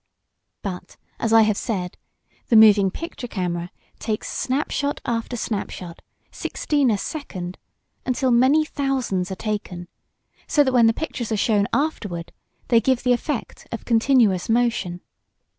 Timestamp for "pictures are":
10.93-11.37